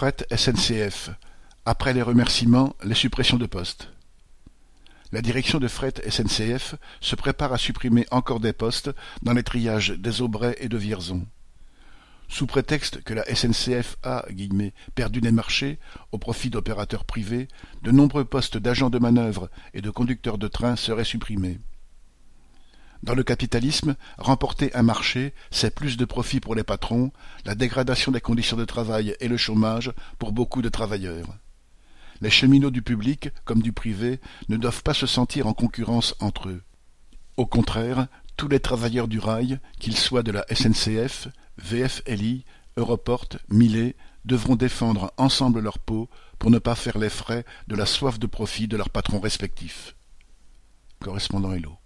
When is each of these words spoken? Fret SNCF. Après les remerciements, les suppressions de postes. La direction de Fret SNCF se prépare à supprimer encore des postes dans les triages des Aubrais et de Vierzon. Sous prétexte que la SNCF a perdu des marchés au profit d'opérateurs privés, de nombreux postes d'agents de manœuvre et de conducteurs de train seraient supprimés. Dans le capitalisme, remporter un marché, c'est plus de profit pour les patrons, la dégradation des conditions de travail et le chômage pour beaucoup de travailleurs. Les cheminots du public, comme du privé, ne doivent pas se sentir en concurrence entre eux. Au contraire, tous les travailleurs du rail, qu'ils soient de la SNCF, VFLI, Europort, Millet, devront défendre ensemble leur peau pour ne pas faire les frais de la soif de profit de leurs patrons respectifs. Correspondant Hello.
Fret 0.00 0.24
SNCF. 0.34 1.10
Après 1.66 1.92
les 1.92 2.00
remerciements, 2.00 2.74
les 2.82 2.94
suppressions 2.94 3.36
de 3.36 3.44
postes. 3.44 3.90
La 5.12 5.20
direction 5.20 5.58
de 5.58 5.68
Fret 5.68 5.92
SNCF 6.08 6.76
se 7.02 7.16
prépare 7.16 7.52
à 7.52 7.58
supprimer 7.58 8.06
encore 8.10 8.40
des 8.40 8.54
postes 8.54 8.90
dans 9.20 9.34
les 9.34 9.42
triages 9.42 9.90
des 9.90 10.22
Aubrais 10.22 10.56
et 10.58 10.70
de 10.70 10.78
Vierzon. 10.78 11.26
Sous 12.28 12.46
prétexte 12.46 13.02
que 13.02 13.12
la 13.12 13.26
SNCF 13.26 13.98
a 14.02 14.24
perdu 14.94 15.20
des 15.20 15.32
marchés 15.32 15.78
au 16.12 16.16
profit 16.16 16.48
d'opérateurs 16.48 17.04
privés, 17.04 17.48
de 17.82 17.90
nombreux 17.90 18.24
postes 18.24 18.56
d'agents 18.56 18.88
de 18.88 18.98
manœuvre 18.98 19.50
et 19.74 19.82
de 19.82 19.90
conducteurs 19.90 20.38
de 20.38 20.48
train 20.48 20.76
seraient 20.76 21.04
supprimés. 21.04 21.60
Dans 23.02 23.14
le 23.14 23.22
capitalisme, 23.22 23.96
remporter 24.18 24.74
un 24.74 24.82
marché, 24.82 25.32
c'est 25.50 25.74
plus 25.74 25.96
de 25.96 26.04
profit 26.04 26.38
pour 26.38 26.54
les 26.54 26.64
patrons, 26.64 27.12
la 27.46 27.54
dégradation 27.54 28.12
des 28.12 28.20
conditions 28.20 28.58
de 28.58 28.66
travail 28.66 29.16
et 29.20 29.28
le 29.28 29.38
chômage 29.38 29.92
pour 30.18 30.32
beaucoup 30.32 30.60
de 30.60 30.68
travailleurs. 30.68 31.26
Les 32.20 32.28
cheminots 32.28 32.70
du 32.70 32.82
public, 32.82 33.30
comme 33.46 33.62
du 33.62 33.72
privé, 33.72 34.20
ne 34.50 34.58
doivent 34.58 34.82
pas 34.82 34.92
se 34.92 35.06
sentir 35.06 35.46
en 35.46 35.54
concurrence 35.54 36.14
entre 36.20 36.50
eux. 36.50 36.62
Au 37.38 37.46
contraire, 37.46 38.06
tous 38.36 38.48
les 38.48 38.60
travailleurs 38.60 39.08
du 39.08 39.18
rail, 39.18 39.58
qu'ils 39.78 39.96
soient 39.96 40.22
de 40.22 40.32
la 40.32 40.44
SNCF, 40.54 41.28
VFLI, 41.56 42.44
Europort, 42.76 43.28
Millet, 43.48 43.96
devront 44.26 44.56
défendre 44.56 45.12
ensemble 45.16 45.60
leur 45.60 45.78
peau 45.78 46.10
pour 46.38 46.50
ne 46.50 46.58
pas 46.58 46.74
faire 46.74 46.98
les 46.98 47.08
frais 47.08 47.46
de 47.68 47.76
la 47.76 47.86
soif 47.86 48.18
de 48.18 48.26
profit 48.26 48.68
de 48.68 48.76
leurs 48.76 48.90
patrons 48.90 49.20
respectifs. 49.20 49.96
Correspondant 51.00 51.52
Hello. 51.52 51.79